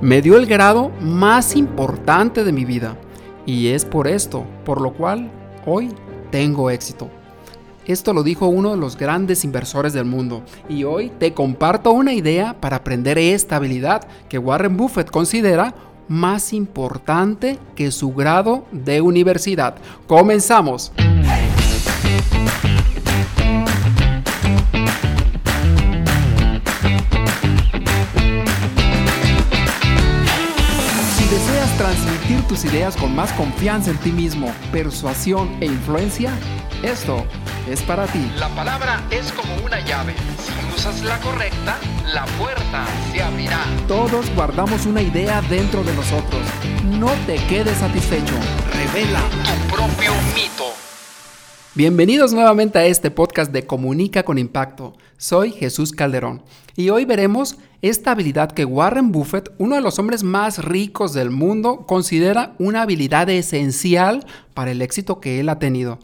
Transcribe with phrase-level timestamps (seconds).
[0.00, 2.96] me dio el grado más importante de mi vida.
[3.46, 5.30] Y es por esto, por lo cual
[5.66, 5.90] hoy
[6.30, 7.08] tengo éxito.
[7.86, 12.12] Esto lo dijo uno de los grandes inversores del mundo y hoy te comparto una
[12.12, 15.74] idea para aprender esta habilidad que Warren Buffett considera
[16.06, 19.76] más importante que su grado de universidad.
[20.06, 20.92] Comenzamos.
[32.48, 36.32] Tus ideas con más confianza en ti mismo, persuasión e influencia,
[36.82, 37.26] esto
[37.68, 38.32] es para ti.
[38.36, 40.14] La palabra es como una llave.
[40.38, 41.76] Si usas la correcta,
[42.14, 43.60] la puerta se abrirá.
[43.86, 46.40] Todos guardamos una idea dentro de nosotros.
[46.84, 48.34] No te quedes satisfecho.
[48.72, 50.77] Revela Tu propio mito.
[51.78, 54.94] Bienvenidos nuevamente a este podcast de Comunica con Impacto.
[55.16, 56.42] Soy Jesús Calderón
[56.74, 61.30] y hoy veremos esta habilidad que Warren Buffett, uno de los hombres más ricos del
[61.30, 66.00] mundo, considera una habilidad esencial para el éxito que él ha tenido.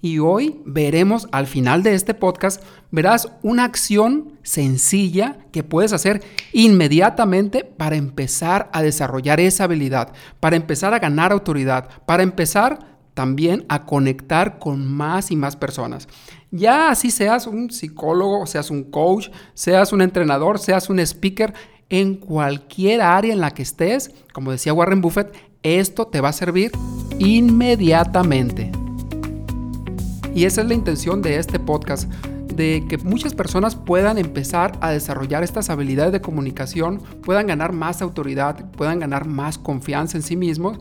[0.00, 6.22] Y hoy veremos al final de este podcast, verás una acción sencilla que puedes hacer
[6.54, 13.66] inmediatamente para empezar a desarrollar esa habilidad, para empezar a ganar autoridad, para empezar también
[13.68, 16.06] a conectar con más y más personas.
[16.52, 21.52] Ya así seas un psicólogo, seas un coach, seas un entrenador, seas un speaker,
[21.88, 26.32] en cualquier área en la que estés, como decía Warren Buffett, esto te va a
[26.32, 26.70] servir
[27.18, 28.70] inmediatamente.
[30.32, 32.08] Y esa es la intención de este podcast,
[32.54, 38.00] de que muchas personas puedan empezar a desarrollar estas habilidades de comunicación, puedan ganar más
[38.00, 40.78] autoridad, puedan ganar más confianza en sí mismos,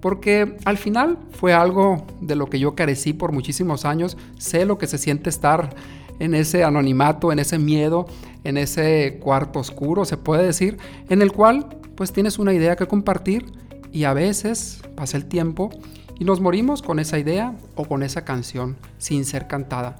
[0.00, 4.78] porque al final fue algo de lo que yo carecí por muchísimos años, sé lo
[4.78, 5.74] que se siente estar
[6.18, 8.06] en ese anonimato, en ese miedo,
[8.44, 12.86] en ese cuarto oscuro, se puede decir, en el cual pues tienes una idea que
[12.86, 13.46] compartir
[13.92, 15.70] y a veces pasa el tiempo
[16.18, 19.96] y nos morimos con esa idea o con esa canción sin ser cantada.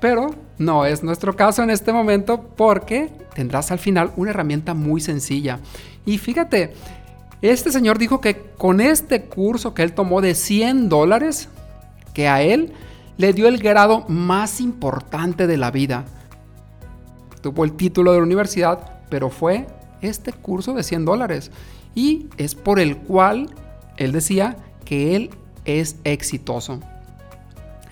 [0.00, 5.00] Pero no es nuestro caso en este momento porque tendrás al final una herramienta muy
[5.00, 5.58] sencilla.
[6.04, 6.72] Y fíjate,
[7.42, 11.48] este señor dijo que con este curso que él tomó de 100 dólares,
[12.14, 12.72] que a él
[13.18, 16.04] le dio el grado más importante de la vida.
[17.42, 19.66] Tuvo el título de la universidad, pero fue
[20.00, 21.50] este curso de 100 dólares.
[21.94, 23.50] Y es por el cual
[23.96, 25.30] él decía que él
[25.64, 26.80] es exitoso.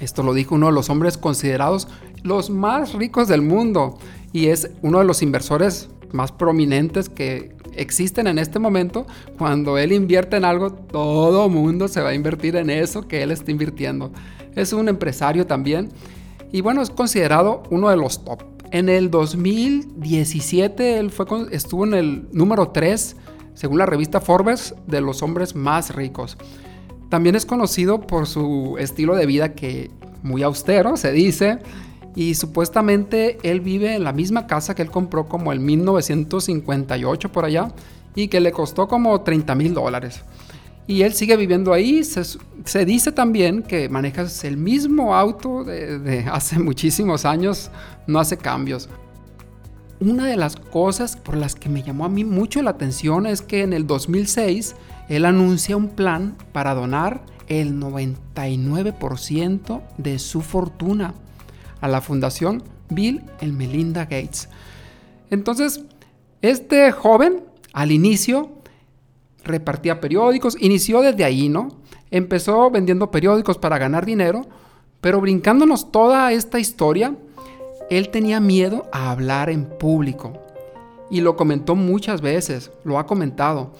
[0.00, 1.88] Esto lo dijo uno de los hombres considerados
[2.22, 3.98] los más ricos del mundo
[4.32, 9.06] y es uno de los inversores más prominentes que existen en este momento.
[9.38, 13.30] Cuando él invierte en algo, todo mundo se va a invertir en eso que él
[13.30, 14.12] está invirtiendo.
[14.54, 15.90] Es un empresario también
[16.54, 18.42] y bueno, es considerado uno de los top.
[18.70, 23.16] En el 2017 él fue, estuvo en el número 3,
[23.54, 26.38] según la revista Forbes, de los hombres más ricos.
[27.08, 29.90] También es conocido por su estilo de vida que
[30.22, 31.58] muy austero, se dice,
[32.16, 37.44] y supuestamente él vive en la misma casa que él compró como en 1958 por
[37.44, 37.72] allá
[38.14, 40.20] y que le costó como 30 mil dólares.
[40.86, 42.04] Y él sigue viviendo ahí.
[42.04, 47.70] Se, dice también que maneja el mismo auto de, de hace muchísimos años,
[48.06, 48.88] no hace cambios.
[50.00, 53.42] Una de las cosas por las que me llamó a mí mucho la atención es
[53.42, 54.76] que en el 2006
[55.08, 61.14] él anuncia un plan para donar el 99% de su fortuna
[61.80, 64.48] a la fundación Bill y Melinda Gates.
[65.30, 65.84] Entonces,
[66.42, 68.50] este joven al inicio
[69.44, 71.68] repartía periódicos, inició desde ahí, ¿no?
[72.10, 74.46] Empezó vendiendo periódicos para ganar dinero,
[75.00, 77.16] pero brincándonos toda esta historia,
[77.90, 80.32] él tenía miedo a hablar en público.
[81.10, 83.72] Y lo comentó muchas veces, lo ha comentado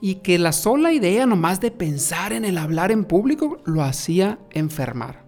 [0.00, 4.38] y que la sola idea nomás de pensar en el hablar en público lo hacía
[4.50, 5.24] enfermar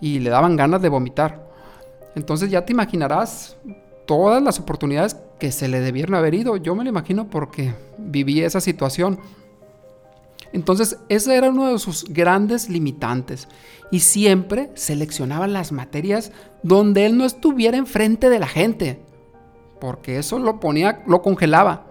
[0.00, 1.47] y le daban ganas de vomitar.
[2.14, 3.56] Entonces ya te imaginarás
[4.06, 6.56] todas las oportunidades que se le debieron haber ido.
[6.56, 9.20] Yo me lo imagino porque viví esa situación.
[10.52, 13.48] Entonces ese era uno de sus grandes limitantes
[13.90, 16.32] y siempre seleccionaba las materias
[16.62, 19.00] donde él no estuviera enfrente de la gente,
[19.80, 21.86] porque eso lo ponía, lo congelaba.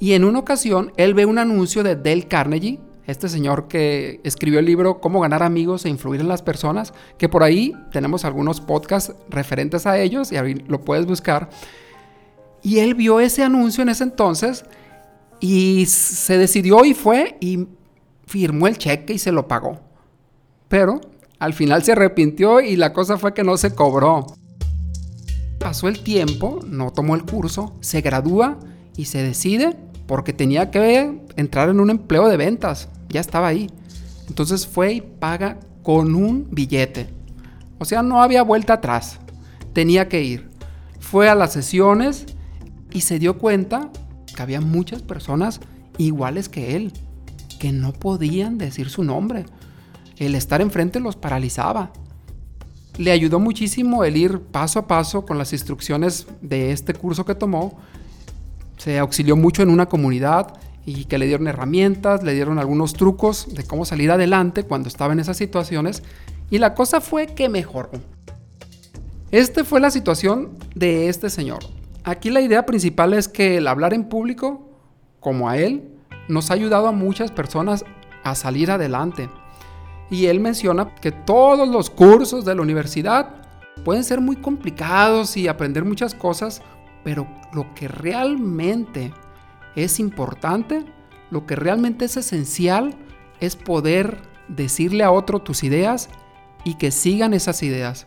[0.00, 2.78] Y en una ocasión él ve un anuncio de Dale Carnegie,
[3.08, 7.28] este señor que escribió el libro Cómo ganar amigos e influir en las personas, que
[7.28, 11.48] por ahí tenemos algunos podcasts referentes a ellos y ahí lo puedes buscar.
[12.62, 14.66] Y él vio ese anuncio en ese entonces
[15.40, 17.66] y se decidió y fue y
[18.26, 19.80] firmó el cheque y se lo pagó.
[20.68, 21.00] Pero
[21.38, 24.26] al final se arrepintió y la cosa fue que no se cobró.
[25.58, 28.58] Pasó el tiempo, no tomó el curso, se gradúa
[28.98, 29.76] y se decide
[30.06, 33.70] porque tenía que entrar en un empleo de ventas, ya estaba ahí.
[34.28, 37.08] Entonces fue y paga con un billete.
[37.78, 39.18] O sea, no había vuelta atrás,
[39.72, 40.50] tenía que ir.
[41.00, 42.26] Fue a las sesiones
[42.92, 43.90] y se dio cuenta
[44.34, 45.60] que había muchas personas
[45.96, 46.92] iguales que él,
[47.58, 49.46] que no podían decir su nombre.
[50.16, 51.92] El estar enfrente los paralizaba.
[52.96, 57.34] Le ayudó muchísimo el ir paso a paso con las instrucciones de este curso que
[57.34, 57.78] tomó.
[58.76, 60.54] Se auxilió mucho en una comunidad
[60.88, 65.12] y que le dieron herramientas, le dieron algunos trucos de cómo salir adelante cuando estaba
[65.12, 66.02] en esas situaciones
[66.50, 67.90] y la cosa fue que mejoró.
[69.30, 71.58] Esta fue la situación de este señor.
[72.04, 74.66] Aquí la idea principal es que el hablar en público,
[75.20, 75.90] como a él,
[76.26, 77.84] nos ha ayudado a muchas personas
[78.24, 79.28] a salir adelante.
[80.10, 83.28] Y él menciona que todos los cursos de la universidad
[83.84, 86.62] pueden ser muy complicados y aprender muchas cosas,
[87.04, 89.12] pero lo que realmente
[89.76, 90.84] es importante,
[91.30, 92.94] lo que realmente es esencial,
[93.40, 96.08] es poder decirle a otro tus ideas
[96.64, 98.06] y que sigan esas ideas.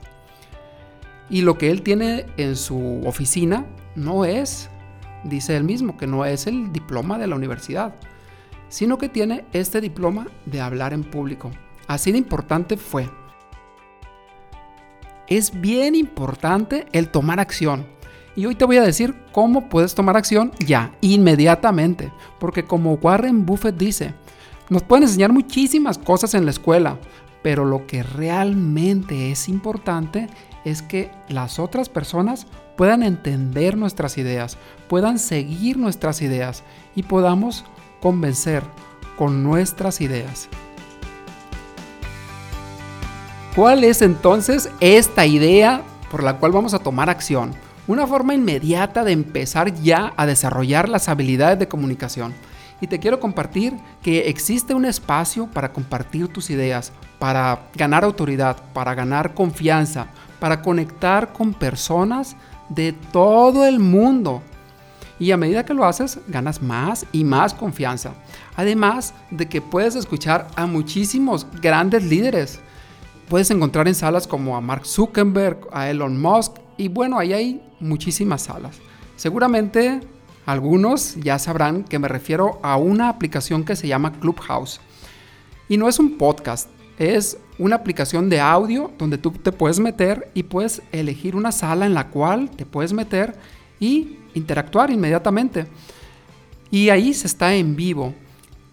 [1.29, 3.65] Y lo que él tiene en su oficina
[3.95, 4.69] no es,
[5.23, 7.95] dice él mismo, que no es el diploma de la universidad,
[8.67, 11.51] sino que tiene este diploma de hablar en público.
[11.87, 13.09] Así de importante fue.
[15.27, 17.87] Es bien importante el tomar acción.
[18.35, 22.11] Y hoy te voy a decir cómo puedes tomar acción ya, inmediatamente.
[22.39, 24.13] Porque como Warren Buffett dice,
[24.69, 26.97] nos pueden enseñar muchísimas cosas en la escuela,
[27.43, 30.29] pero lo que realmente es importante
[30.63, 32.47] es que las otras personas
[32.77, 34.57] puedan entender nuestras ideas,
[34.87, 36.63] puedan seguir nuestras ideas
[36.95, 37.65] y podamos
[37.99, 38.63] convencer
[39.17, 40.47] con nuestras ideas.
[43.55, 47.53] ¿Cuál es entonces esta idea por la cual vamos a tomar acción?
[47.87, 52.33] Una forma inmediata de empezar ya a desarrollar las habilidades de comunicación.
[52.79, 53.73] Y te quiero compartir
[54.03, 60.07] que existe un espacio para compartir tus ideas, para ganar autoridad, para ganar confianza,
[60.39, 62.35] para conectar con personas
[62.69, 64.41] de todo el mundo.
[65.19, 68.13] Y a medida que lo haces, ganas más y más confianza.
[68.55, 72.59] Además de que puedes escuchar a muchísimos grandes líderes.
[73.27, 77.70] Puedes encontrar en salas como a Mark Zuckerberg, a Elon Musk, y bueno, ahí hay
[77.81, 78.77] muchísimas salas.
[79.15, 79.99] Seguramente
[80.45, 84.79] algunos ya sabrán que me refiero a una aplicación que se llama Clubhouse.
[85.69, 90.31] Y no es un podcast, es una aplicación de audio donde tú te puedes meter
[90.33, 93.35] y puedes elegir una sala en la cual te puedes meter
[93.79, 95.67] y interactuar inmediatamente.
[96.71, 98.13] Y ahí se está en vivo.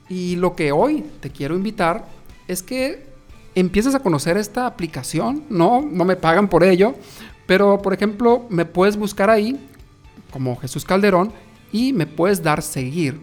[0.09, 2.07] Y lo que hoy te quiero invitar
[2.47, 3.07] es que
[3.55, 5.45] empieces a conocer esta aplicación.
[5.51, 6.95] No, no me pagan por ello.
[7.49, 9.59] Pero, por ejemplo, me puedes buscar ahí
[10.31, 11.33] como Jesús Calderón
[11.73, 13.19] y me puedes dar seguir.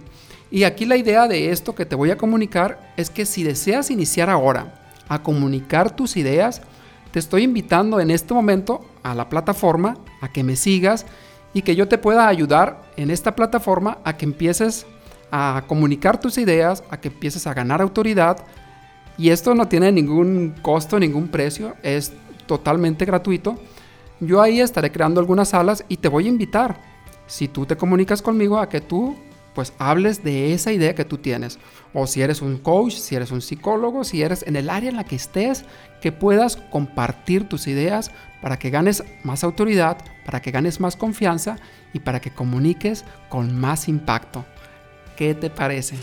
[0.49, 3.91] Y aquí la idea de esto que te voy a comunicar es que si deseas
[3.91, 6.63] iniciar ahora a comunicar tus ideas,
[7.11, 11.05] te estoy invitando en este momento a la plataforma, a que me sigas
[11.53, 14.87] y que yo te pueda ayudar en esta plataforma a que empieces
[15.29, 18.43] a comunicar tus ideas, a que empieces a ganar autoridad.
[19.19, 22.11] Y esto no tiene ningún costo, ningún precio, es
[22.47, 23.59] totalmente gratuito.
[24.19, 26.79] Yo ahí estaré creando algunas salas y te voy a invitar,
[27.27, 29.15] si tú te comunicas conmigo, a que tú
[29.53, 31.57] pues hables de esa idea que tú tienes.
[31.93, 34.97] O si eres un coach, si eres un psicólogo, si eres en el área en
[34.97, 35.63] la que estés,
[36.01, 41.55] que puedas compartir tus ideas para que ganes más autoridad, para que ganes más confianza
[41.93, 44.45] y para que comuniques con más impacto.
[45.15, 45.95] ¿Qué te parece?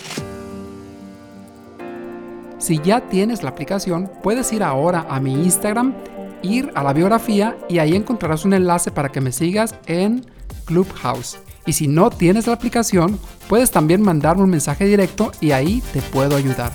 [2.59, 5.95] Si ya tienes la aplicación, puedes ir ahora a mi Instagram,
[6.43, 10.25] ir a la biografía y ahí encontrarás un enlace para que me sigas en
[10.65, 11.39] Clubhouse.
[11.67, 13.19] Y si no tienes la aplicación,
[13.49, 16.73] puedes también mandarme un mensaje directo y ahí te puedo ayudar.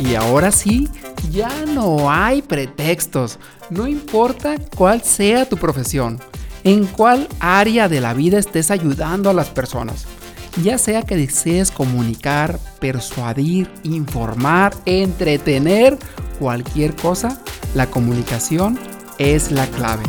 [0.00, 0.88] Y ahora sí,
[1.30, 3.38] ya no hay pretextos.
[3.70, 6.20] No importa cuál sea tu profesión,
[6.62, 10.06] en cuál área de la vida estés ayudando a las personas.
[10.62, 15.98] Ya sea que desees comunicar, persuadir, informar, entretener,
[16.38, 17.40] cualquier cosa,
[17.74, 18.78] la comunicación
[19.18, 20.04] es la clave.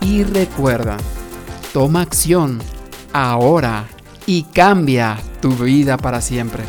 [0.00, 0.96] Y recuerda,
[1.72, 2.60] toma acción
[3.12, 3.86] ahora
[4.26, 6.64] y cambia tu vida para siempre.